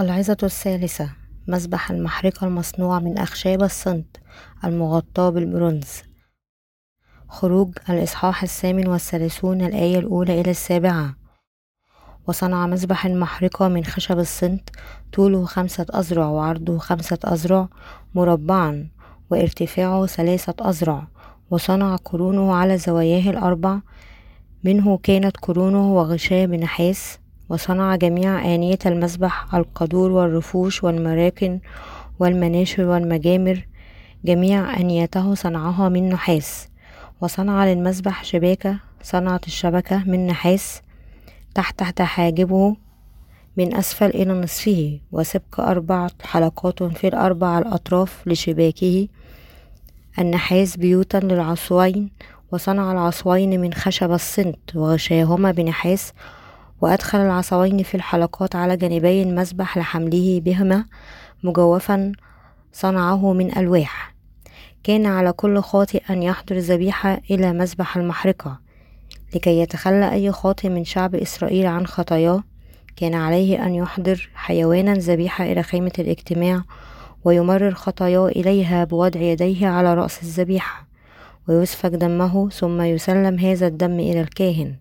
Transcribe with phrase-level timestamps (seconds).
[0.00, 1.10] العظة الثالثة
[1.48, 4.16] مسبح المحرقة المصنوع من أخشاب الصنت
[4.64, 5.88] المغطاة بالبرونز.
[7.28, 11.14] خروج الإصحاح الثامن والثلاثون الآية الأولى إلى السابعة.
[12.26, 14.70] وصنع مسبح المحرقة من خشب الصنت
[15.12, 17.68] طوله خمسة أذرع وعرضه خمسة أذرع
[18.14, 18.90] مربعا
[19.30, 21.08] وارتفاعه ثلاثة أذرع.
[21.50, 23.80] وصنع قرونه على زواياه الأربع
[24.64, 27.18] منه كانت قرونه وغشاه بنحاس
[27.48, 31.60] وصنع جميع آنية المسبح القدور والرفوش والمراكن
[32.18, 33.66] والمناشر والمجامر.
[34.24, 36.68] جميع آنيته صنعها من نحاس.
[37.20, 40.82] وصنع للمسبح شباكة صنعت الشبكة من نحاس.
[41.54, 42.76] تحت حاجبه
[43.56, 45.00] من أسفل إلى نصفه.
[45.12, 49.08] وسبك أربع حلقات في الأربع الأطراف لشباكه.
[50.18, 52.10] النحاس بيوتا للعصوين.
[52.52, 56.12] وصنع العصوين من خشب الصنت وغشاهما بنحاس.
[56.84, 60.84] وأدخل العصوين في الحلقات على جانبي المسبح لحمله بهما
[61.42, 62.12] مجوفا
[62.72, 64.14] صنعه من ألواح.
[64.82, 68.58] كان على كل خاطئ أن يحضر ذبيحة إلى مسبح المحرقة
[69.34, 72.42] لكي يتخلى أي خاطئ من شعب إسرائيل عن خطاياه.
[72.96, 76.62] كان عليه أن يحضر حيوانا ذبيحة إلى خيمة الاجتماع
[77.24, 80.86] ويمرر خطاياه إليها بوضع يديه على رأس الذبيحة
[81.48, 84.74] ويسفك دمه ثم يسلم هذا الدم إلى الكاهن.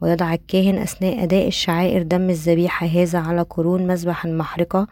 [0.00, 4.86] ويضع الكاهن أثناء أداء الشعائر دم الذبيحة هذا على قرون مذبح المحرقة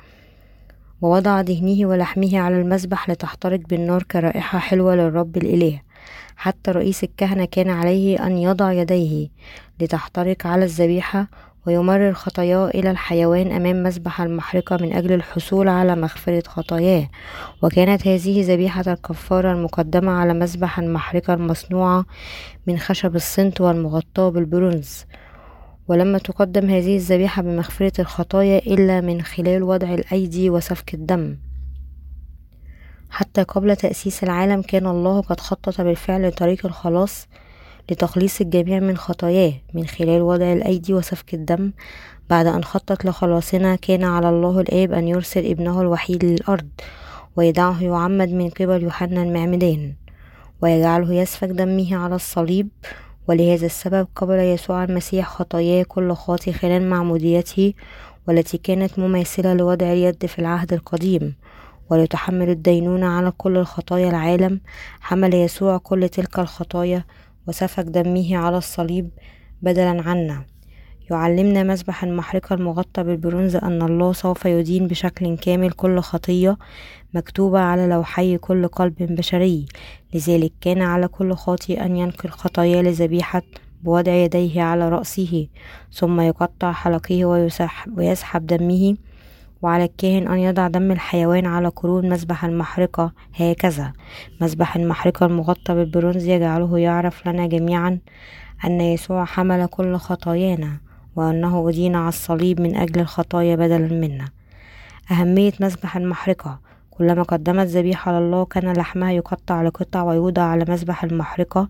[1.01, 5.81] ووضع دهنه ولحمه على المذبح لتحترق بالنار كرائحة حلوة للرب الإله.
[6.37, 9.29] حتى رئيس الكهنة كان عليه أن يضع يديه
[9.81, 11.29] لتحترق على الذبيحة
[11.67, 17.09] ويمرر خطاياه إلى الحيوان أمام مذبح المحرقة من أجل الحصول على مغفرة خطاياه.
[17.63, 22.05] وكانت هذه ذبيحة الكفارة المقدمة على مذبح المحرقة المصنوعة
[22.67, 25.05] من خشب الصنت والمغطاة بالبرونز.
[25.89, 31.37] ولما تقدم هذه الذبيحة بمغفرة الخطايا إلا من خلال وضع الأيدي وسفك الدم.
[33.11, 37.29] حتى قبل تأسيس العالم كان الله قد خطط بالفعل طريق الخلاص
[37.91, 41.73] لتخليص الجميع من خطاياه من خلال وضع الأيدي وسفك الدم.
[42.31, 46.69] بعد أن خطط لخلاصنا كان على الله الآب أن يرسل ابنه الوحيد للأرض
[47.37, 49.93] ويدعه يعمد من قبل يوحنا المعمدان
[50.63, 52.69] ويجعله يسفك دمه على الصليب.
[53.29, 57.75] ولهذا السبب قبل يسوع المسيح خطاياه كل خاطي خلال معموديته
[58.29, 61.35] والتي كانت مماثلة لوضع اليد في العهد القديم.
[61.91, 64.61] ولتحمل الدينونة على كل الخطايا العالم
[65.01, 67.05] حمل يسوع كل تلك الخطايا
[67.49, 69.11] وسفك دمه على الصليب
[69.63, 70.45] بدلا عنا.
[71.11, 76.59] يعلمنا مسبح المحرقة المغطى بالبرونز أن الله سوف يدين بشكل كامل كل خطية
[77.15, 79.67] مكتوبة على لوحي كل قلب بشري.
[80.15, 83.43] لذلك كان على كل خاطئ أن ينقل خطاياه لذبيحة
[83.83, 85.49] بوضع يديه على رأسه
[85.93, 87.25] ثم يقطع حلقه
[87.97, 88.97] ويسحب دمه
[89.65, 93.13] وعلى الكاهن أن يضع دم الحيوان على قرون مسبح المحرقة.
[93.41, 93.93] هكذا.
[94.41, 97.99] مسبح المحرقة المغطى بالبرونز يجعله يعرف لنا جميعا
[98.65, 100.77] أن يسوع حمل كل خطايانا
[101.17, 104.29] وأنه أدين على الصليب من أجل الخطايا بدلا منا.
[105.11, 106.61] أهمية مسبح المحرقة
[106.99, 111.69] كلما قدمت ذبيحة لله كان لحمها يقطع لقطع ويوضع على مسبح المحرقة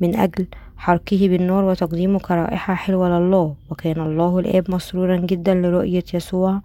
[0.00, 0.46] من أجل
[0.76, 3.54] حرقه بالنار وتقديمه كرائحة حلوة لله.
[3.70, 6.60] وكان الله الآب مسرورا جدا لرؤية يسوع.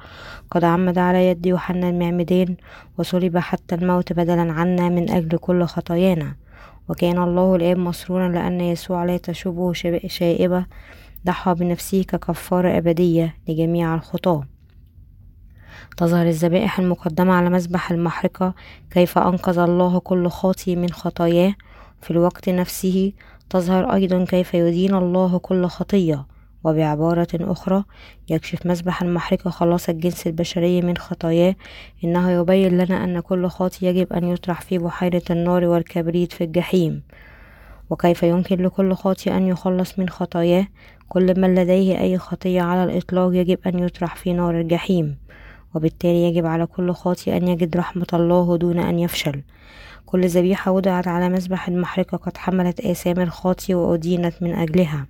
[0.52, 2.56] قد عمد على يد يوحنا المعمدان
[2.98, 6.36] وصلب حتى الموت بدلا عنا من أجل كل خطايانا.
[6.90, 9.74] وكان الله الآب مسرورا لأن يسوع لا تشبه
[10.08, 10.66] شائبة.
[11.26, 14.44] ضحى بنفسه ككفارة أبدية لجميع الخطاة.
[15.98, 18.54] تظهر الذبائح المقدمة على مذبح المحرقة
[18.92, 21.56] كيف أنقذ الله كل خاطي من خطاياه.
[22.02, 23.14] في الوقت نفسه
[23.50, 26.26] تظهر أيضا كيف يدين الله كل خطية.
[26.64, 27.84] وبعبارة أخرى
[28.30, 31.56] يكشف مسبح المحرقة خلاص الجنس البشري من خطاياه.
[32.04, 37.04] إنه يبين لنا أن كل خاطي يجب أن يطرح في بحيرة النار والكبريت في الجحيم.
[37.90, 40.68] وكيف يمكن لكل خاطي أن يخلص من خطاياه؟
[41.10, 45.18] كل من لديه أي خطية على الإطلاق يجب أن يطرح في نار الجحيم.
[45.76, 49.42] وبالتالي يجب على كل خاطي أن يجد رحمة الله دون أن يفشل.
[50.06, 55.06] كل ذبيحة وضعت على مذبح المحرقة قد حملت آثام الخاطي وأدينت من أجلها.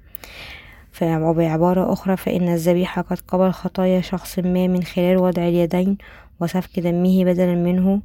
[1.01, 5.97] وبعبارة أخرى فإن الذبيحة قد قبل خطايا شخص ما من خلال وضع اليدين
[6.39, 8.01] وسفك دمه بدلا منه.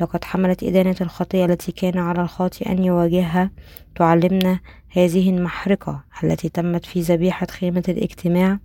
[0.00, 3.50] لقد حملت إدانة الخطية التي كان على الخاطئ أن يواجهها.
[3.96, 8.58] تعلمنا هذه المحرقة التي تمت في ذبيحة خيمة الاجتماع.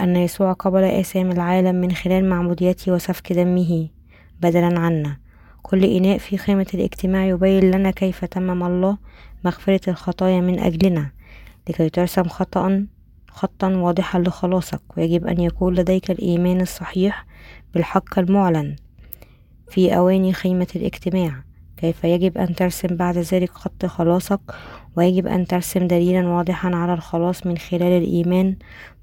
[0.00, 3.88] أن يسوع قبل آثام العالم من خلال معموديته وسفك دمه
[4.40, 5.16] بدلا عنا.
[5.62, 8.98] كل إناء في خيمة الاجتماع يبين لنا كيف تمم الله
[9.44, 11.10] مغفرة الخطايا من أجلنا.
[11.68, 12.86] لكي ترسم خطأ
[13.28, 17.26] خطا واضحا لخلاصك ويجب أن يكون لديك الإيمان الصحيح
[17.74, 18.76] بالحق المعلن.
[19.70, 21.47] في أواني خيمة الاجتماع
[21.80, 24.40] كيف يجب أن ترسم بعد ذلك خط خلاصك؟
[24.96, 28.56] ويجب أن ترسم دليلا واضحا على الخلاص من خلال الإيمان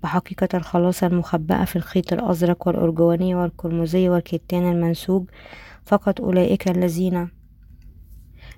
[0.04, 5.25] بحقيقة الخلاص المخبأة في الخيط الأزرق والأرجواني والقرمزي والكتان المنسوج.
[5.86, 7.30] فقط أولئك الذين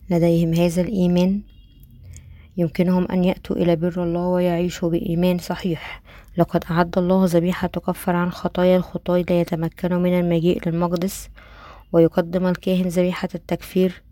[0.10, 1.42] لديهم هذا الإيمان
[2.58, 6.02] يمكنهم أن يأتوا إلى بر الله ويعيشوا بإيمان صحيح.
[6.38, 11.30] لقد أعد الله ذبيحة تكفر عن خطايا الخطاة ليتمكنوا من المجيء للمقدس
[11.92, 14.06] ويقدم الكاهن ذبيحة التكفير.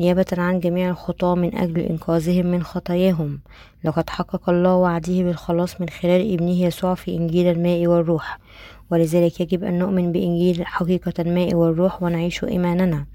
[0.00, 3.40] نيابة عن جميع الخطاة من أجل إنقاذهم من خطاياهم.
[3.84, 8.38] لقد حقق الله وعده بالخلاص من خلال ابنه يسوع في إنجيل الماء والروح.
[8.90, 13.06] ولذلك يجب أن نؤمن بإنجيل حقيقة الماء والروح ونعيش إيماننا.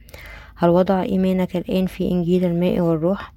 [0.55, 3.33] هل وضع إيمانك الآن في إنجيل الماء والروح؟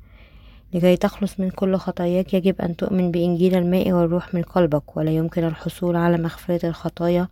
[0.74, 5.44] لكي تخلص من كل خطاياك يجب أن تؤمن بإنجيل الماء والروح من قلبك ولا يمكن
[5.44, 7.28] الحصول على مغفرة الخطايا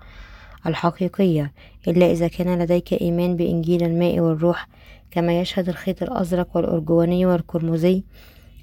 [0.66, 1.52] الحقيقية
[1.88, 4.68] إلا إذا كان لديك إيمان بإنجيل الماء والروح
[5.10, 8.02] كما يشهد الخيط الأزرق والأرجواني والقرمزي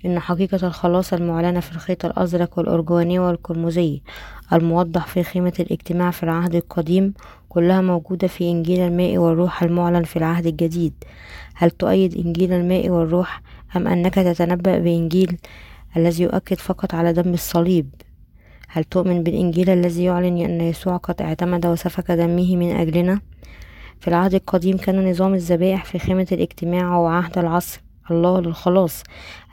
[0.05, 4.01] إن حقيقة الخلاص المعلنة في الخيط الأزرق والأرجواني والقرمزي
[4.53, 7.13] الموضح في خيمة الاجتماع في العهد القديم
[7.49, 10.93] كلها موجودة في إنجيل الماء والروح المعلن في العهد الجديد.
[11.55, 13.41] هل تؤيد إنجيل الماء والروح
[13.75, 15.37] أم أنك تتنبأ بإنجيل
[15.97, 17.89] الذي يؤكد فقط على دم الصليب؟
[18.67, 23.21] هل تؤمن بالإنجيل الذي يعلن أن يسوع قد اعتمد وسفك دمه من أجلنا؟
[24.03, 29.03] في العهد القديم كان نظام الذبائح في خيمة الاجتماع هو عهد العصر الله للخلاص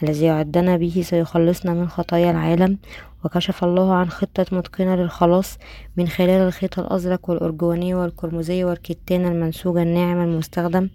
[0.02, 2.79] الذي يعدنا به سيخلصنا من خطايا العالم
[3.25, 5.58] وكشف الله عن خطة متقنة للخلاص
[5.97, 10.88] من خلال الخيط الأزرق والأرجواني والقرمزي والكتان المنسوج الناعم المستخدم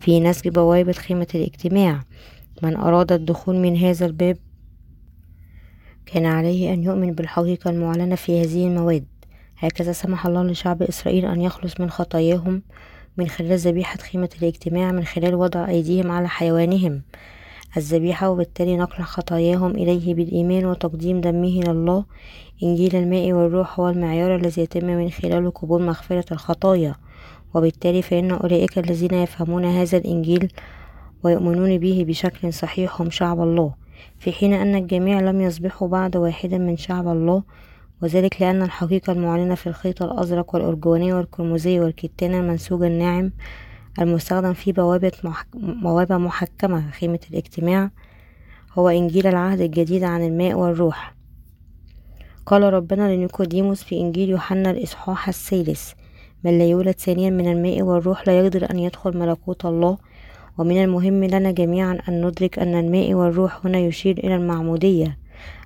[0.00, 2.00] في نسج بوابة خيمة الاجتماع.
[2.62, 4.36] من أراد الدخول من هذا الباب
[6.06, 9.04] كان عليه أن يؤمن بالحقيقة المعلنة في هذه المواد.
[9.58, 12.62] هكذا سمح الله لشعب إسرائيل أن يخلص من خطاياهم
[13.18, 17.02] من خلال ذبيحة خيمة الاجتماع من خلال وضع أيديهم على حيوانهم.
[17.76, 22.04] الذبيحة وبالتالي نقل خطاياهم إليه بالإيمان وتقديم دمه لله
[22.62, 26.94] إنجيل الماء والروح هو المعيار الذي يتم من خلاله قبول مغفرة الخطايا.
[27.54, 30.52] وبالتالي فإن أولئك الذين يفهمون هذا الإنجيل
[31.22, 33.74] ويؤمنون به بشكل صحيح هم شعب الله.
[34.18, 37.42] في حين أن الجميع لم يصبحوا بعد واحدا من شعب الله
[38.02, 43.32] وذلك لأن الحقيقة المعلنة في الخيط الأزرق والأرجواني والقرمزي والكتان المنسوج الناعم
[44.00, 45.12] المستخدم في بوابة
[45.54, 47.90] بوابة محكمة خيمة الاجتماع
[48.72, 51.14] هو إنجيل العهد الجديد عن الماء والروح.
[52.46, 55.92] قال ربنا لنيكوديموس في إنجيل يوحنا الإصحاح الثالث
[56.44, 59.98] من لا يولد ثانيا من الماء والروح لا يقدر أن يدخل ملكوت الله.
[60.58, 65.18] ومن المهم لنا جميعا أن ندرك أن الماء والروح هنا يشير إلى المعمودية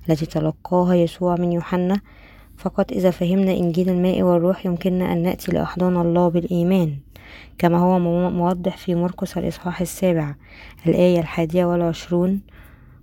[0.09, 2.01] التي تلقاها يسوع من يوحنا
[2.57, 6.97] فقط إذا فهمنا إنجيل الماء والروح يمكننا أن نأتي لأحضان الله بالإيمان
[7.57, 10.35] كما هو موضح في مرقس الإصحاح السابع
[10.87, 12.41] الآية الحادية والعشرون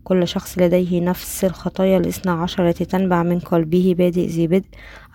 [0.05, 4.67] كل شخص لديه نفس الخطايا الاثنى عشر التي تنبع من قلبه بادئ ذي بدء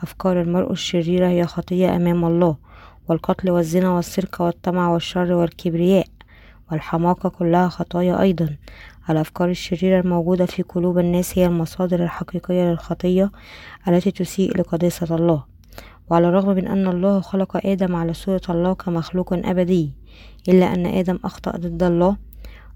[0.03, 2.55] أفكار المرء الشريرة هي خطية أمام الله
[3.07, 6.07] والقتل والزنا والسرقة والطمع والشر والكبرياء
[6.71, 8.55] والحماقة كلها خطايا أيضا.
[9.09, 13.31] الأفكار الشريرة الموجودة في قلوب الناس هي المصادر الحقيقية للخطية
[13.87, 15.43] التي تسيء لقداسة الله.
[16.09, 19.93] وعلى الرغم من أن الله خلق آدم على صورة الله كمخلوق أبدي
[20.49, 22.17] إلا أن آدم أخطأ ضد الله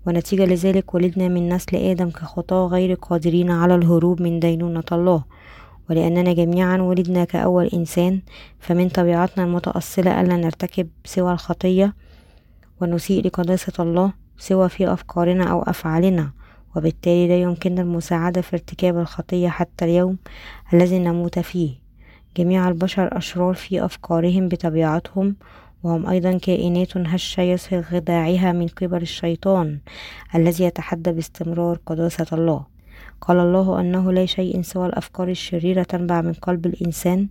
[0.07, 5.23] ونتيجة لذلك ولدنا من نسل آدم كخطاة غير قادرين على الهروب من دينونة الله.
[5.89, 8.21] ولأننا جميعا ولدنا كأول إنسان
[8.59, 11.95] فمن طبيعتنا المتأصلة ألا نرتكب سوى الخطية
[12.81, 14.13] ونسيء لقداسة الله.
[14.39, 16.31] سوى في أفكارنا أو أفعالنا
[16.75, 20.17] وبالتالي لا يمكننا المساعدة في ارتكاب الخطية حتى اليوم
[20.73, 21.75] الذي نموت فيه.
[22.37, 25.35] جميع البشر أشرار في أفكارهم بطبيعتهم
[25.83, 29.79] وهم أيضا كائنات هشة يسهل خداعها من قبل الشيطان
[30.35, 32.65] الذي يتحدى باستمرار قداسة الله.
[33.21, 37.27] قال الله أنه لا شيء سوى الأفكار الشريرة تنبع من قلب الإنسان.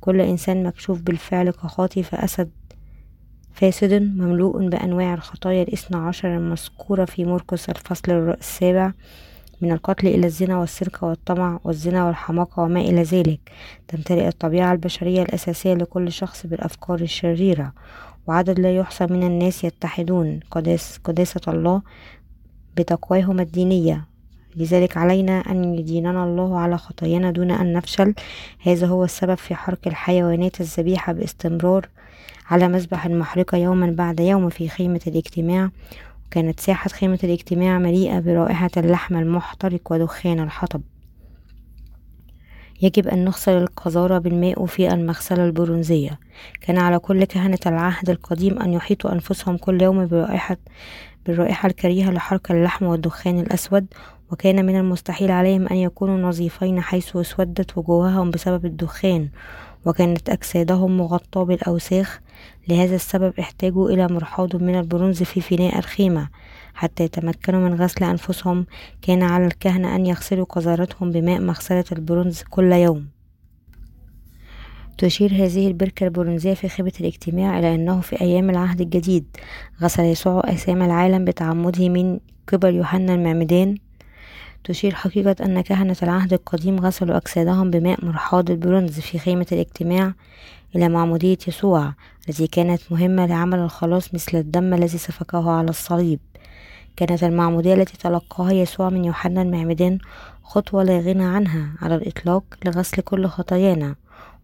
[0.00, 2.50] كل إنسان مكشوف بالفعل كخاطي فأسد
[3.54, 8.92] فاسد مملوء بأنواع الخطايا الاثنى عشر المذكورة في مرقس الفصل السابع
[9.60, 13.40] من القتل إلى الزنا والسرقة والطمع والزنا والحماقة وما إلى ذلك.
[13.88, 17.72] تمتلئ الطبيعة البشرية الأساسية لكل شخص بالأفكار الشريرة
[18.26, 20.40] وعدد لا يحصى من الناس يتحدون.
[20.50, 21.82] قداس قداسة الله
[22.76, 24.04] بتقواهم الدينية.
[24.56, 28.14] لذلك علينا أن يديننا الله على خطايانا دون أن نفشل.
[28.62, 31.88] هذا هو السبب في حرق الحيوانات الذبيحة باستمرار
[32.50, 35.70] على مذبح المحرقة يوما بعد يوم في خيمة الاجتماع.
[36.26, 40.82] وكانت ساحة خيمة الاجتماع مليئة برائحة اللحم المحترق ودخان الحطب.
[42.82, 46.18] يجب أن نغسل القذارة بالماء في المغسلة البرونزية.
[46.60, 50.56] كان على كل كهنة العهد القديم أن يحيطوا أنفسهم كل يوم برائحة
[51.26, 53.86] بالرائحة الكريهة لحرق اللحم والدخان الأسود
[54.30, 59.28] وكان من المستحيل عليهم أن يكونوا نظيفين حيث اسودت وجوههم بسبب الدخان.
[59.84, 62.20] وكانت أجسادهم مغطاة بالأوساخ
[62.68, 66.28] لهذا السبب احتاجوا إلى مرحاض من البرونز في فناء الخيمة.
[66.74, 68.66] حتى يتمكنوا من غسل أنفسهم
[69.02, 73.14] كان على الكهنة أن يغسلوا قذارتهم بماء مغسلة البرونز كل يوم.
[74.98, 79.36] تشير هذه البركة البرونزية في خيمة الاجتماع إلى أنه في أيام العهد الجديد
[79.82, 82.18] غسل يسوع أسام العالم بتعمده من
[82.52, 83.76] قبل يوحنا المعمدان
[84.64, 90.12] تشير حقيقة أن كهنة العهد القديم غسلوا أجسادهم بماء مرحاض البرونز في خيمة الاجتماع
[90.76, 91.92] إلى معمودية يسوع
[92.28, 96.20] التي كانت مهمة لعمل الخلاص مثل الدم الذي سفكه على الصليب.
[96.96, 99.98] كانت المعمودية التي تلقاها يسوع من يوحنا المعمدان
[100.42, 103.94] خطوة لا غنى عنها على الإطلاق لغسل كل خطايانا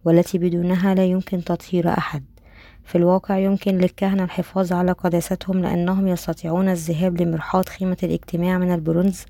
[0.05, 2.23] والتي بدونها لا يمكن تطهير أحد.
[2.85, 9.25] في الواقع يمكن للكهنة الحفاظ على قداستهم لأنهم يستطيعون الذهاب لمرحاض خيمة الاجتماع من البرونز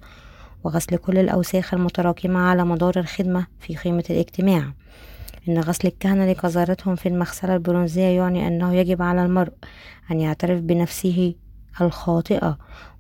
[0.64, 4.74] وغسل كل الأوساخ المتراكمة على مدار الخدمة في خيمة الاجتماع.
[5.50, 9.54] إن غسل الكهنة لقذارتهم في المغسلة البرونزية يعني أنه يجب على المرء
[10.12, 11.34] أن يعترف بنفسه
[11.82, 12.58] الخاطئة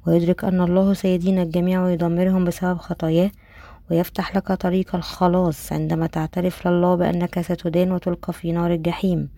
[0.07, 3.31] ويدرك أن الله سيدين الجميع ويدمرهم بسبب خطاياه
[3.91, 9.29] ويفتح لك طريق الخلاص عندما تعترف لله بأنك ستدان وتلقى في نار الجحيم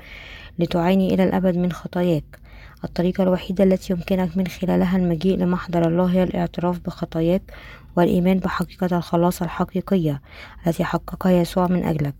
[0.59, 2.39] لتعاني إلى الأبد من خطاياك.
[2.83, 7.41] الطريقة الوحيدة التي يمكنك من خلالها المجيء لمحضر الله هي الاعتراف بخطاياك
[7.95, 10.21] والإيمان بحقيقة الخلاص الحقيقية
[10.67, 12.15] التي حققها يسوع من أجلك.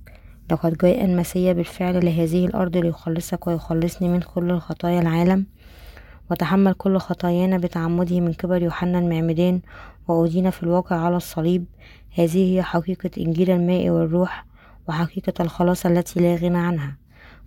[0.51, 5.45] لقد جاء المسيح بالفعل لهذه الأرض ليخلصك ويخلصني من كل خطايا العالم
[6.31, 9.61] وتحمل كل خطايانا بتعمده من قبل يوحنا المعمدان
[10.07, 11.65] وأدين في الواقع على الصليب.
[12.17, 14.45] هذه هي حقيقة إنجيل الماء والروح
[14.89, 16.97] وحقيقة الخلاص التي لا غنى عنها.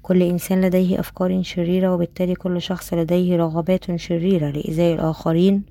[0.03, 5.63] كل إنسان لديه أفكار شريرة وبالتالي كل شخص لديه رغبات شريرة لإيذاء الآخرين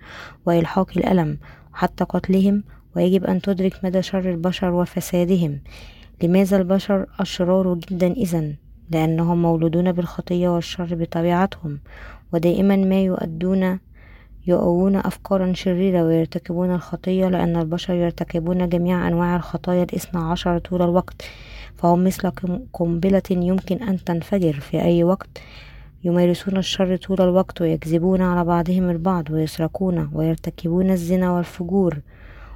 [0.46, 1.38] وإلحاق الألم
[1.76, 2.64] وحتى قتلهم
[2.96, 5.60] ويجب أن تدرك مدى شر البشر وفسادهم.
[6.24, 8.54] لماذا البشر أشرار جدا إذا؟
[8.92, 11.80] لأنهم مولودون بالخطية والشر بطبيعتهم
[12.34, 13.80] ودائما ما يؤدون
[14.48, 21.22] يؤوون أفكارا شريرة ويرتكبون الخطية لأن البشر يرتكبون جميع أنواع الخطايا الاثنى عشر طول الوقت.
[21.76, 22.32] فهم مثل
[22.74, 25.42] قنبلة يمكن أن تنفجر في أي وقت.
[26.06, 31.98] يمارسون الشر طول الوقت ويكذبون على بعضهم البعض ويسرقون ويرتكبون الزنا والفجور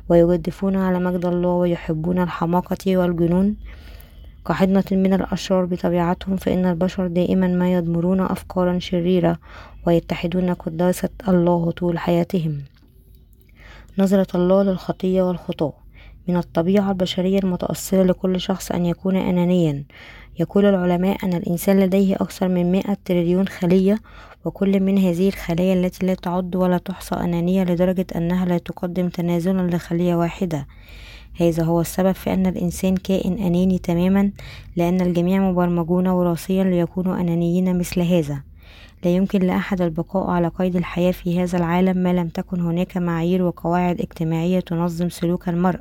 [0.09, 3.55] ويجدفون على مجد الله ويحبون الحماقة والجنون.
[4.47, 9.37] كحضنة من الأشرار بطبيعتهم فإن البشر دائما ما يضمرون أفكارا شريرة
[9.87, 12.61] ويتحدون قداسة الله طول حياتهم.
[13.97, 15.73] نظرة الله للخطية والخطاة
[16.29, 19.83] من الطبيعة البشرية المتأصلة لكل شخص أن يكون أنانيا.
[20.39, 23.99] يقول العلماء أن الإنسان لديه أكثر من مائة تريليون خلية
[24.45, 29.75] وكل من هذه الخلايا التي لا تعد ولا تحصى أنانية لدرجة أنها لا تقدم تنازلا
[29.75, 30.67] لخلية واحدة.
[31.39, 34.31] هذا هو السبب في أن الإنسان كائن أناني تماما
[34.75, 38.43] لأن الجميع مبرمجون وراثيا ليكونوا أنانيين مثل هذا.
[39.05, 43.43] لا يمكن لأحد البقاء على قيد الحياة في هذا العالم ما لم تكن هناك معايير
[43.43, 45.79] وقواعد اجتماعية تنظم سلوك المرء.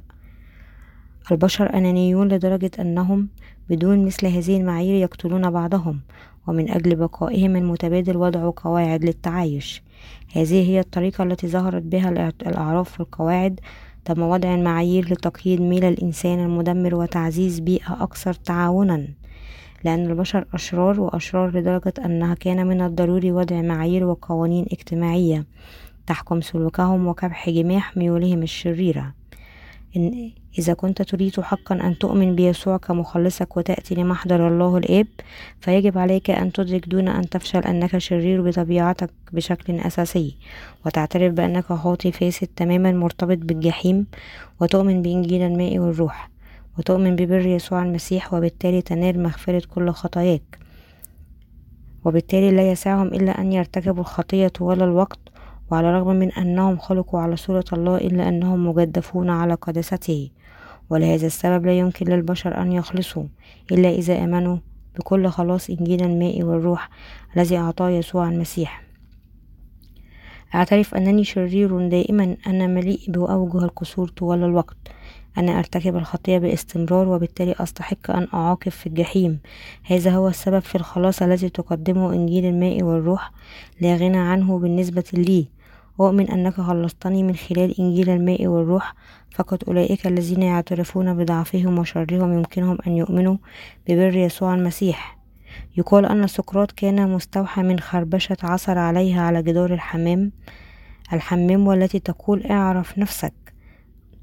[1.32, 3.28] البشر أنانيون لدرجة أنهم
[3.70, 6.00] بدون مثل هذه المعايير يقتلون بعضهم
[6.46, 9.82] ومن أجل بقائهم المتبادل وضعوا قواعد للتعايش.
[10.32, 13.60] هذه هي الطريقة التي ظهرت بها الأعراف في القواعد.
[14.04, 19.08] تم وضع المعايير لتقييد ميل الإنسان المدمر وتعزيز بيئة أكثر تعاونا
[19.84, 25.44] لأن البشر أشرار وأشرار لدرجة أنها كان من الضروري وضع معايير وقوانين اجتماعية
[26.06, 29.14] تحكم سلوكهم وكبح جميع ميولهم الشريرة.
[30.58, 35.06] إذا كنت تريد حقا أن تؤمن بيسوع كمخلصك وتأتي لمحضر الله الآب
[35.60, 40.36] فيجب عليك أن تدرك دون أن تفشل أنك شرير بطبيعتك بشكل أساسي
[40.86, 44.06] وتعترف بأنك خاطي فاسد تماما مرتبط بالجحيم
[44.60, 46.30] وتؤمن بإنجيل الماء والروح
[46.78, 50.58] وتؤمن ببر يسوع المسيح وبالتالي تنال مغفرة كل خطاياك.
[52.04, 55.18] وبالتالي لا يسعهم إلا أن يرتكبوا الخطية طوال الوقت
[55.70, 60.30] وعلى الرغم من أنهم خلقوا على صورة الله إلا أنهم مجدفون على قدسته
[60.90, 63.24] ولهذا السبب لا يمكن للبشر أن يخلصوا
[63.72, 64.56] إلا إذا آمنوا
[64.98, 66.90] بكل خلاص إنجيل الماء والروح
[67.36, 68.82] الذي أعطاه يسوع المسيح.
[70.54, 74.76] أعترف أنني شرير دائما أنا مليء بأوجه القصور طوال الوقت.
[75.38, 79.40] أنا أرتكب الخطية باستمرار وبالتالي أستحق أن أعاقب في الجحيم.
[79.84, 83.32] هذا هو السبب في الخلاص الذي تقدمه إنجيل الماء والروح
[83.80, 85.57] لا غنى عنه بالنسبة لي.
[86.00, 88.94] أؤمن أنك خلصتني من خلال إنجيل الماء والروح.
[89.30, 93.36] فقط أولئك الذين يعترفون بضعفهم وشرهم يمكنهم أن يؤمنوا
[93.88, 95.18] ببر يسوع المسيح.
[95.76, 100.32] يقال أن سقراط كان مستوحى من خربشة عثر عليها على جدار الحمام
[101.12, 103.32] الحمام والتي تقول اعرف نفسك.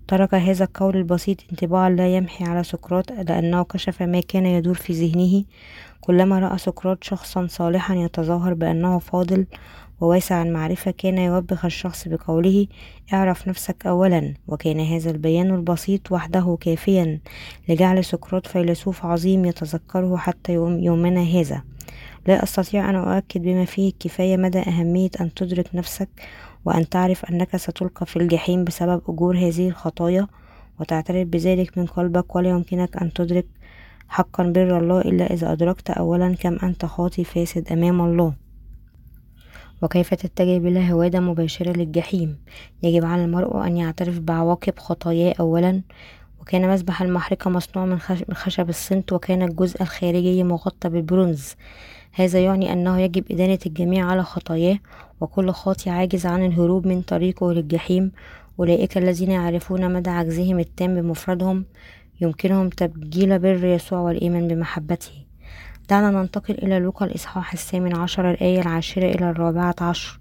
[0.08, 4.94] ترك هذا القول البسيط انطباعا لا يمحي على سقراط لأنه كشف ما كان يدور في
[4.94, 5.44] ذهنه.
[6.02, 9.46] كلما رأى سقراط شخصا صالحا يتظاهر بأنه فاضل
[10.02, 12.68] وواسع المعرفة كان يوبخ الشخص بقوله
[13.14, 17.20] اعرف نفسك أولا وكان هذا البيان البسيط وحده كافيا
[17.70, 21.64] لجعل سقراط فيلسوف عظيم يتذكره حتى يومنا هذا.
[22.28, 26.10] لا أستطيع أن أؤكد بما فيه الكفاية مدى أهمية أن تدرك نفسك
[26.66, 30.28] وأن تعرف أنك ستلقى في الجحيم بسبب أجور هذه الخطايا
[30.80, 33.46] وتعترف بذلك من قلبك ولا يمكنك أن تدرك
[34.10, 38.45] حقا بر الله إلا إذا أدركت أولا كم أنت خاطي فاسد أمام الله.
[39.86, 42.38] وكيف تتجه بلا هوادة مباشرة للجحيم؟
[42.84, 45.82] يجب على المرء أن يعترف بعواقب خطاياه أولا
[46.42, 48.00] وكان مسبح المحرقة مصنوع من
[48.34, 51.54] خشب الصنت وكان الجزء الخارجي مغطى بالبرونز.
[52.12, 54.80] هذا يعني أنه يجب إدانة الجميع على خطاياه
[55.22, 58.12] وكل خاطي عاجز عن الهروب من طريقه للجحيم.
[58.60, 61.66] أولئك الذين يعرفون مدى عجزهم التام بمفردهم
[62.22, 65.25] يمكنهم تبجيل بر يسوع والإيمان بمحبته.
[65.90, 70.20] دعنا ننتقل إلى لوقا الإصحاح الثامن عشر الآية العاشرة إلى الرابعة عشر.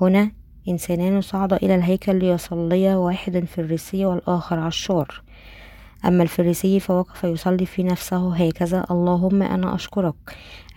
[0.00, 0.30] هنا
[0.68, 5.22] إنسانان صعدا إلى الهيكل ليصليا واحد فريسي والآخر عشار
[6.04, 8.86] أما الفريسي فوقف يصلي في نفسه هكذا.
[8.90, 10.14] اللهم أنا أشكرك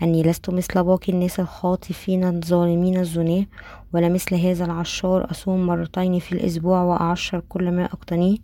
[0.04, 3.46] أني لست مثل باقي الناس الخاطفين الظالمين الزناة
[3.94, 8.38] ولا مثل هذا العشار أصوم مرتين في الأسبوع وأعشر كل ما أقتنيه.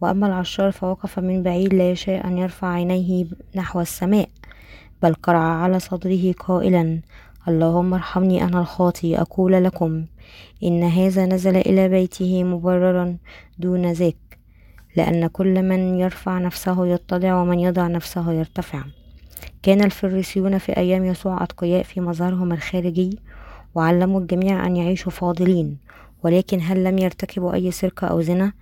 [0.00, 4.28] وأما العشار فوقف من بعيد لا يشاء أن يرفع عينيه نحو السماء.
[5.02, 7.00] بل قرع على صدره قائلا
[7.48, 10.04] اللهم ارحمني أنا الخاطي أقول لكم
[10.62, 13.16] إن هذا نزل إلى بيته مبررا
[13.58, 14.16] دون ذاك
[14.96, 18.82] لأن كل من يرفع نفسه يتضع ومن يضع نفسه يرتفع
[19.62, 23.18] كان الفريسيون في أيام يسوع أتقياء في مظهرهم الخارجي
[23.74, 25.78] وعلموا الجميع أن يعيشوا فاضلين
[26.22, 28.52] ولكن هل لم يرتكبوا أي سرقة أو زنا؟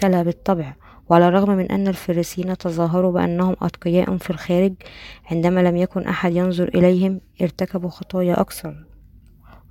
[0.00, 0.74] كلا بالطبع
[1.10, 4.74] وعلى الرغم من أن الفريسيين تظاهروا بأنهم أتقياء في الخارج
[5.30, 8.84] عندما لم يكن أحد ينظر إليهم ارتكبوا خطايا أكثر.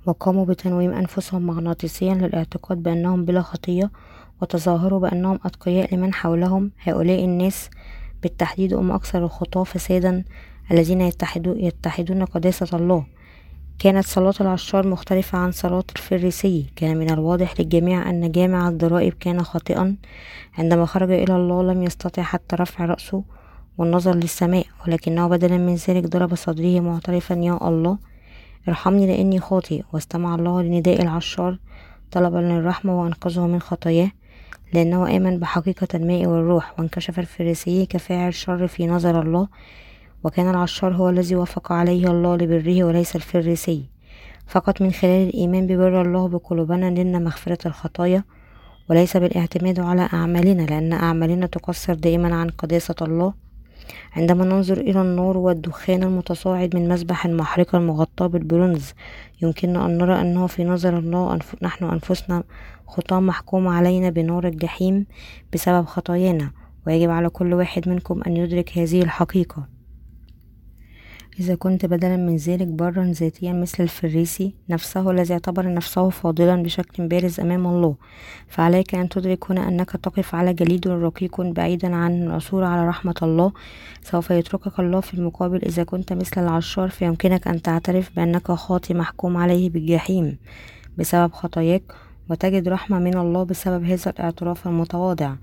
[0.06, 3.90] وقاموا بتنويم أنفسهم مغناطيسيا للاعتقاد بأنهم بلا خطية
[4.42, 6.70] وتظاهروا بأنهم أتقياء لمن حولهم.
[6.82, 7.70] هؤلاء الناس
[8.22, 10.24] بالتحديد هم أكثر الخطاة فسادا
[10.70, 13.06] الذين يتحدون, قداسة الله.
[13.78, 16.66] كانت صلاة العشار مختلفة عن صلاة الفريسي.
[16.76, 19.96] كان من الواضح للجميع أن جامع الضرائب كان خاطئا
[20.58, 23.24] عندما خرج إلى الله لم يستطع حتى رفع رأسه
[23.78, 27.98] والنظر للسماء ولكنه بدلا من ذلك ضرب صدره معترفا يا الله
[28.68, 29.82] ارحمني لأني خاطئ.
[29.92, 31.58] واستمع الله لنداء العشار
[32.12, 34.10] طلبا للرحمة وأنقذه من خطاياه
[34.72, 39.48] لأنه آمن بحقيقة الماء والروح وانكشف الفريسي كفاعل شر في نظر الله
[40.24, 43.84] وكان العشار هو الذي وافق عليه الله لبره وليس الفريسي
[44.46, 48.24] فقط من خلال الإيمان ببر الله بقلوبنا لنا مغفرة الخطايا
[48.90, 53.34] وليس بالاعتماد على أعمالنا لأن أعمالنا تقصر دائما عن قداسة الله.
[54.16, 58.92] عندما ننظر إلى النار والدخان المتصاعد من مسبح المحرقة المغطاة بالبرونز
[59.42, 61.56] يمكننا أن نرى أنه في نظر الله أنف...
[61.62, 62.42] نحن أنفسنا
[62.86, 65.06] خطاة محكوم علينا بنار الجحيم
[65.52, 66.50] بسبب خطايانا
[66.86, 69.77] ويجب على كل واحد منكم أن يدرك هذه الحقيقة.
[71.40, 77.08] إذا كنت بدلا من ذلك برا ذاتيا مثل الفريسي نفسه الذي اعتبر نفسه فاضلا بشكل
[77.08, 77.94] بارز أمام الله
[78.48, 83.52] فعليك أن تدرك هنا أنك تقف على جليد رقيق بعيدا عن العثور على رحمة الله.
[84.02, 89.36] سوف يتركك الله في المقابل إذا كنت مثل العشار فيمكنك أن تعترف بأنك خاطي محكوم
[89.36, 90.38] عليه بالجحيم
[90.98, 91.82] بسبب خطاياك
[92.30, 95.34] وتجد رحمة من الله بسبب هذا الاعتراف المتواضع.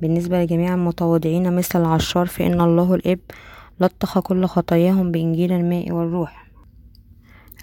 [0.00, 3.18] بالنسبة لجميع المتواضعين مثل العشار فإن الله الإب
[3.80, 6.46] لطخ كل خطاياهم بإنجيل الماء والروح.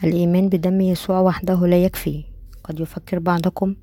[0.04, 2.24] الإيمان بدم يسوع وحده لا يكفي.
[2.64, 3.76] قد يفكر بعضكم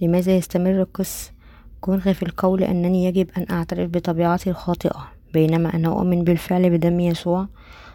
[0.00, 1.32] لماذا يستمر القس؟
[1.80, 5.08] كنغ في القول أنني يجب أن أعترف بطبيعتي الخاطئة.
[5.32, 7.46] بينما أنا أؤمن بالفعل بدم يسوع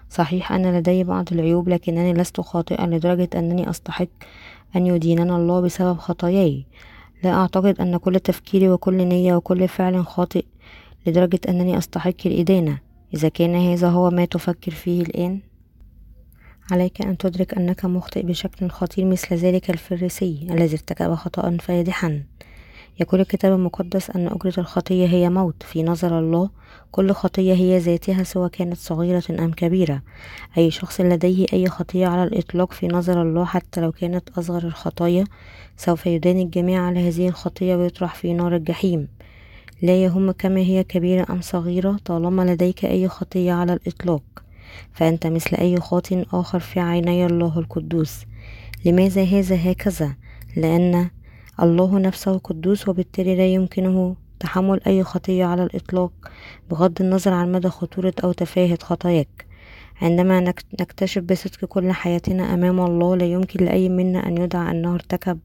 [0.09, 4.07] صحيح أن لدي بعض العيوب لكنني لست خاطئا لدرجة أنني أستحق
[4.75, 6.65] أن يديننا الله بسبب خطاياي.
[7.23, 10.45] لا أعتقد أن كل تفكيري وكل نية وكل فعل خاطئ
[11.07, 12.79] لدرجة أنني أستحق الإدانة.
[13.15, 15.39] إذا كان هذا هو ما تفكر فيه الآن
[16.71, 22.23] عليك أن تدرك أنك مخطئ بشكل خطير مثل ذلك الفريسي الذي ارتكب خطأ فادحا.
[22.99, 25.63] يقول الكتاب المقدس أن أجرة الخطية هي موت.
[25.63, 26.49] في نظر الله
[26.91, 30.01] كل خطية هي ذاتها سواء كانت صغيرة أم كبيرة.
[30.57, 35.23] أي شخص لديه أي خطية على الإطلاق في نظر الله حتى لو كانت أصغر الخطايا
[35.77, 39.07] سوف يدان الجميع على هذه الخطية ويطرح في نار الجحيم.
[39.81, 44.23] لا يهم كما هي كبيرة أم صغيرة طالما لديك أي خطية على الإطلاق
[44.93, 48.25] فأنت مثل أي خاطئ آخر في عيني الله القدوس
[48.85, 50.15] لماذا هذا هكذا؟
[50.55, 51.09] لأن
[51.61, 56.11] الله نفسه قدوس وبالتالي لا يمكنه تحمل أي خطية على الإطلاق
[56.69, 59.44] بغض النظر عن مدى خطورة أو تفاهة خطاياك
[60.01, 60.39] عندما
[60.79, 65.39] نكتشف بصدق كل حياتنا أمام الله لا يمكن لأي منا أن يدعى أنه ارتكب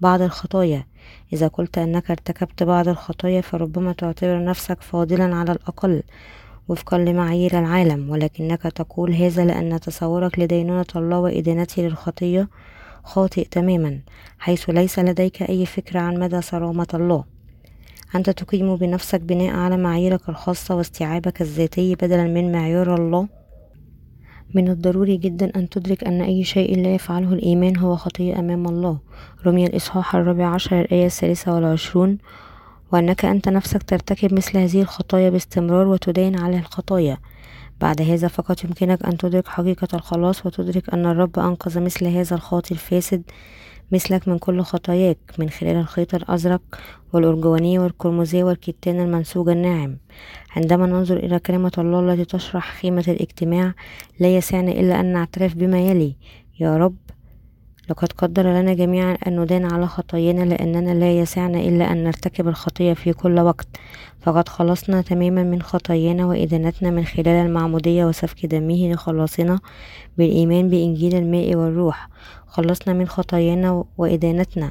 [0.00, 0.86] بعض الخطايا.
[1.32, 6.02] إذا قلت أنك ارتكبت بعض الخطايا فربما تعتبر نفسك فاضلا على الأقل
[6.68, 8.10] وفقا لمعايير العالم.
[8.10, 12.48] ولكنك تقول هذا لأن تصورك لدينونة الله وإدانته للخطية
[13.04, 14.00] خاطئ تماما
[14.38, 17.24] حيث ليس لديك أي فكرة عن مدى صرامة الله.
[18.14, 23.45] أنت تقيم بنفسك بناء على معاييرك الخاصة واستيعابك الذاتي بدلا من معيار الله.
[24.56, 28.98] من الضروري جدا أن تدرك أن أي شيء لا يفعله الإيمان هو خطية أمام الله.
[29.46, 32.18] رمي الإصحاح الرابع عشر الآية الثالثة والعشرون.
[32.92, 37.18] وأنك أنت نفسك ترتكب مثل هذه الخطايا باستمرار وتدين على الخطايا.
[37.80, 42.74] بعد هذا فقط يمكنك أن تدرك حقيقة الخلاص وتدرك أن الرب أنقذ مثل هذا الخاطي
[42.74, 43.22] الفاسد
[43.92, 46.62] مثلك من كل خطاياك من خلال الخيط الأزرق
[47.12, 49.96] والأرجوانية والقرمزية والكتان المنسوج الناعم.
[50.56, 53.74] عندما ننظر إلى كلمة الله التي تشرح خيمة الاجتماع
[54.20, 56.16] لا يسعني إلا أن نعترف بما يلي.
[56.60, 56.96] يا رب
[57.90, 62.92] لقد قدر لنا جميعا أن ندان على خطايانا لأننا لا يسعنا إلا أن نرتكب الخطية
[62.92, 63.68] في كل وقت.
[64.20, 69.58] فقد خلصنا تماما من خطايانا وإدانتنا من خلال المعمودية وسفك دمه لخلاصنا
[70.18, 72.08] بالإيمان بإنجيل الماء والروح.
[72.46, 74.70] خلصنا من خطايانا وإدانتنا.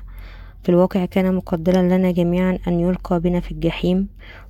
[0.63, 4.07] في الواقع كان مقدرا لنا جميعا أن يلقى بنا في الجحيم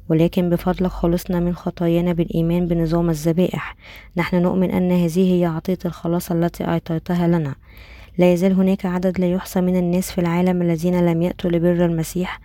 [0.09, 3.75] ولكن بفضلك خلصنا من خطايانا بالإيمان بنظام الذبائح.
[4.17, 7.55] نحن نؤمن أن هذه هي عطية الخلاص التي أعطيتها لنا.
[8.17, 12.39] لا يزال هناك عدد لا يحصى من الناس في العالم الذين لم يأتوا لبر المسيح.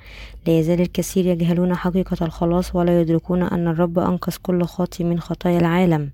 [0.46, 5.58] لا يزال الكثير يجهلون حقيقة الخلاص ولا يدركون أن الرب أنقذ كل خاطي من خطايا
[5.58, 6.10] العالم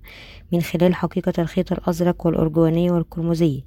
[0.51, 3.63] من خلال حقيقة الخيط الأزرق والأرجواني والقرمزي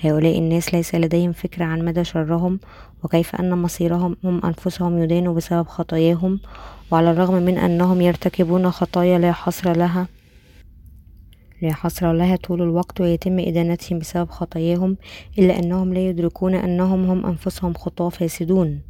[0.00, 2.60] هؤلاء الناس ليس لديهم فكرة عن مدى شرهم
[3.02, 6.40] وكيف أن مصيرهم هم أنفسهم يدانوا بسبب خطاياهم
[6.90, 10.06] وعلى الرغم من أنهم يرتكبون خطايا لا حصر لها
[11.62, 14.96] لا حصر لها طول الوقت ويتم إدانتهم بسبب خطاياهم
[15.38, 18.80] إلا أنهم لا يدركون أنهم هم أنفسهم خطاة فاسدون.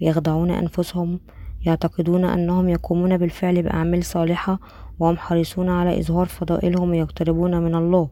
[0.00, 1.20] يخدعون أنفسهم
[1.66, 4.60] يعتقدون أنهم يقومون بالفعل بأعمال صالحة
[4.98, 8.08] وهم حريصون على إظهار فضائلهم ويقتربون من الله.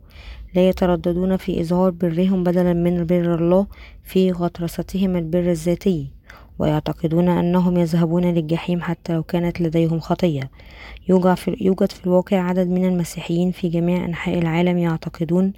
[0.55, 3.67] لا يترددون في إظهار برهم بدلا من بر الله
[4.03, 6.20] في غطرستهم البر الذاتي.
[6.61, 10.51] ويعتقدون أنهم يذهبون للجحيم حتى لو كانت لديهم خطية.
[11.09, 15.53] يوجد في الواقع عدد من المسيحيين في جميع أنحاء العالم يعتقدون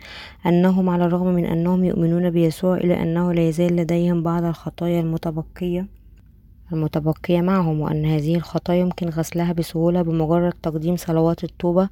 [0.47, 5.87] أنهم على الرغم من أنهم يؤمنون بيسوع إلا أنه لا يزال لديهم بعض الخطايا المتبقية
[6.73, 11.89] المتبقية معهم وأن هذه الخطايا يمكن غسلها بسهولة بمجرد تقديم صلوات التوبة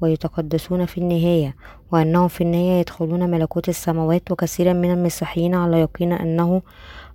[0.00, 1.56] ويتقدسون في النهاية
[1.92, 6.62] وأنهم في النهاية يدخلون ملكوت السماوات وكثيرا من المسيحيين على يقين أنه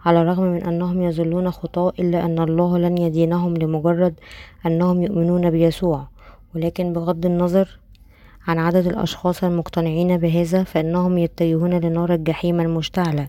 [0.05, 4.13] على الرغم من أنهم يظلون خطاء إلا أن الله لن يدينهم لمجرد
[4.65, 6.07] أنهم يؤمنون بيسوع.
[6.55, 7.79] ولكن بغض النظر
[8.47, 13.27] عن عدد الأشخاص المقتنعين بهذا فإنهم يتجهون لنار الجحيم المشتعلة.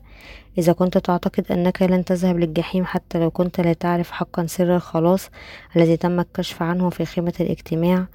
[0.58, 5.30] إذا كنت تعتقد أنك لن تذهب للجحيم حتى لو كنت لا تعرف حقا سر الخلاص
[5.76, 8.06] الذي تم الكشف عنه في خيمة الاجتماع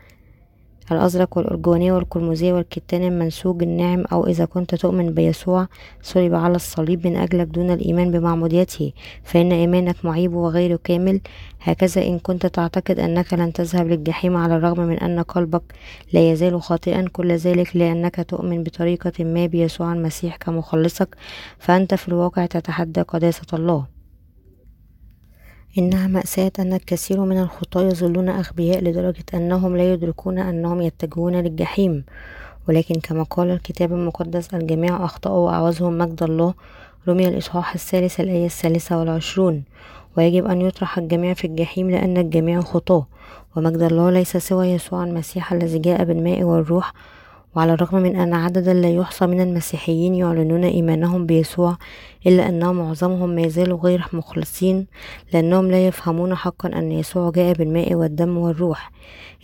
[0.92, 5.68] الأزرق والأرجوانية والقرمزية والكتان المنسوج الناعم أو إذا كنت تؤمن بيسوع
[6.02, 8.92] صلب على الصليب من أجلك دون الإيمان بمعموديته
[9.24, 11.22] فإن إيمانك معيب وغير كامل.
[11.62, 15.64] هكذا إن كنت تعتقد أنك لن تذهب للجحيم على الرغم من أن قلبك
[16.14, 21.16] لا يزال خاطئا كل ذلك لأنك تؤمن بطريقة ما بيسوع المسيح كمخلصك
[21.60, 24.03] فأنت في الواقع تتحدى قداسة الله.
[25.78, 32.04] إنها مأساة أن الكثير من الخطاة يظلون أغبياء لدرجة أنهم لا يدركون أنهم يتجهون للجحيم.
[32.70, 36.54] ولكن كما قال الكتاب المقدس الجميع أخطأوا وأعوزهم مجد الله.
[37.08, 39.64] رمي الإصحاح الثالث الآية الثالثة والعشرون.
[40.18, 43.06] ويجب أن يطرح الجميع في الجحيم لأن الجميع خطاة.
[43.56, 46.94] ومجد الله ليس سوى يسوع المسيح الذي جاء بالماء والروح
[47.56, 51.78] وعلى الرغم من أن عددا لا يحصى من المسيحيين يعلنون إيمانهم بيسوع
[52.28, 54.88] إلا أن معظمهم ما زالوا غير مخلصين
[55.34, 58.92] لأنهم لا يفهمون حقا أن يسوع جاء بالماء والدم والروح.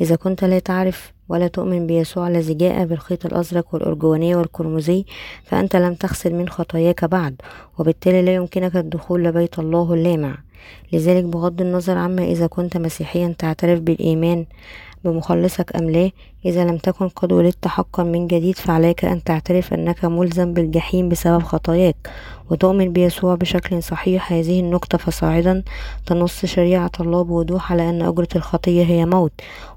[0.02, 5.06] إذا كنت لا تعرف ولا تؤمن بيسوع الذي جاء بالخيط الأزرق والأرجوانية والقرمزي
[5.44, 7.36] فأنت لم تغسل من خطاياك بعد
[7.78, 10.38] وبالتالي لا يمكنك الدخول لبيت الله اللامع.
[10.94, 14.46] لذلك بغض النظر عما إذا كنت مسيحيا تعترف بالإيمان
[15.04, 16.12] بمخلصك أم لا
[16.46, 21.44] إذا لم تكن قد ولدت حقا من جديد فعليك أن تعترف أنك ملزم بالجحيم بسبب
[21.44, 21.96] خطاياك
[22.50, 24.34] وتؤمن بيسوع بشكل صحيح.
[24.34, 25.64] هذه النقطة فصاعدا
[26.06, 29.32] تنص شريعة الله بوضوح على أن أجرة الخطية هي موت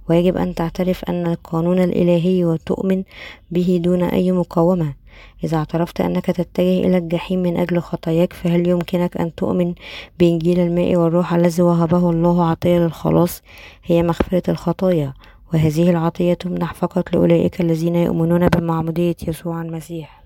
[0.09, 3.03] ويجب أن تعترف أن القانون الإلهي وتؤمن
[3.51, 5.02] به دون أي مقاومة.
[5.45, 9.75] إذا اعترفت أنك تتجه إلى الجحيم من أجل خطاياك فهل يمكنك أن تؤمن
[10.19, 13.43] بإنجيل الماء والروح الذي وهبه الله عطية للخلاص؟
[13.85, 15.15] هي مغفرة الخطايا
[15.53, 20.23] وهذه العطية تمنح فقط لأولئك الذين يؤمنون بمعمودية يسوع المسيح.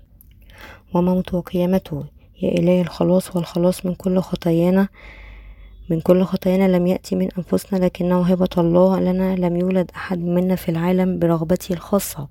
[0.95, 2.05] وموت وقيامته
[2.43, 4.89] يا إلهي الخلاص والخلاص من كل خطايانا.
[5.91, 10.55] من كل خطايانا لم يأتي من أنفسنا لكنه هبة الله لنا لم يولد أحد منا
[10.57, 12.29] في العالم برغبته الخاصة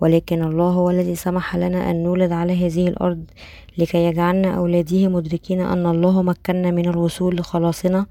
[0.00, 3.24] ولكن الله هو الذي سمح لنا أن نولد على هذه الأرض
[3.78, 8.06] لكي يجعلنا أولاده مدركين أن الله مكننا من الوصول لخلاصنا.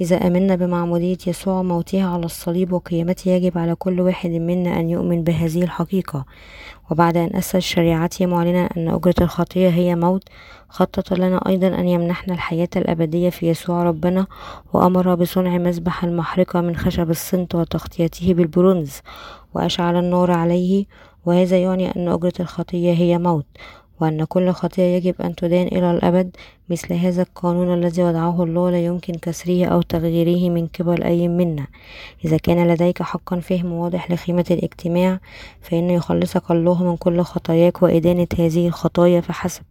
[0.00, 5.24] إذا آمنا بمعمودية يسوع موته على الصليب وقيامته يجب على كل واحد منا أن يؤمن
[5.24, 6.24] بهذه الحقيقة.
[6.90, 10.22] وبعد أن أسس شريعته معلنا أن أجرة الخطية هي موت
[10.68, 14.26] خطط لنا أيضا أن يمنحنا الحياة الأبدية في يسوع ربنا
[14.72, 19.00] وأمر بصنع مذبح المحرقة من خشب الصنط وتغطيته بالبرونز
[19.54, 20.84] وأشعل النار عليه.
[21.26, 23.46] وهذا يعني أن أجرة الخطية هي موت
[24.00, 26.36] وأن كل خطية يجب أن تدان إلى الأبد
[26.70, 31.66] مثل هذا القانون الذي وضعه الله لا يمكن كسره أو تغييره من قبل أي منا.
[32.24, 35.20] إذا كان لديك حقا فهم واضح لخيمة الاجتماع
[35.62, 39.62] فإن يخلصك الله من كل خطاياك وإدانة هذه الخطايا فحسب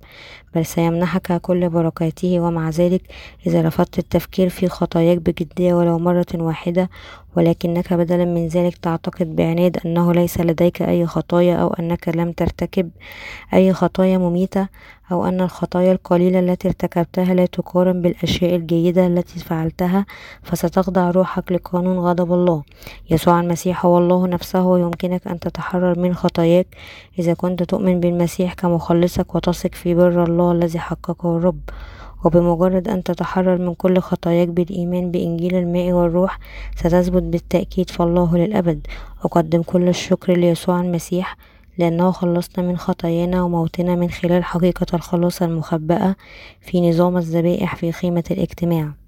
[0.55, 2.39] بل سيمنحك كل بركاته.
[2.39, 3.01] ومع ذلك
[3.47, 6.89] إذا رفضت التفكير في خطاياك بجدية ولو مرة واحدة
[7.36, 12.89] ولكنك بدلا من ذلك تعتقد بعناد أنه ليس لديك أي خطايا أو أنك لم ترتكب
[13.53, 14.67] أي خطايا مميتة
[15.11, 20.05] أو أن الخطايا القليلة التي ارتكبتها لا تقارن بالأشياء الجيدة التي فعلتها
[20.43, 22.63] فستخضع روحك لقانون غضب الله.
[23.09, 26.67] يسوع المسيح هو الله نفسه ويمكنك أن تتحرر من خطاياك
[27.19, 31.59] إذا كنت تؤمن بالمسيح كمخلصك وتثق في بر الله الذي حققه الرب.
[32.25, 36.39] وبمجرد أن تتحرر من كل خطاياك بالإيمان بإنجيل الماء والروح
[36.75, 38.87] ستثبت بالتأكيد فالله للأبد.
[39.23, 41.37] أقدم كل الشكر ليسوع المسيح.
[41.77, 46.15] لأنه خلصنا من خطايانا وموتنا من خلال حقيقة الخلاص المخبأة
[46.61, 49.04] في نظام الذبائح في خيمة الاجتماع.